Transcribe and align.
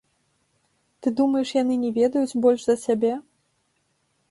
Ты 1.03 1.07
думаеш, 1.19 1.47
яны 1.61 1.77
не 1.83 1.91
ведаюць 1.99 2.39
больш 2.47 2.61
за 2.65 2.77
цябе? 2.87 3.13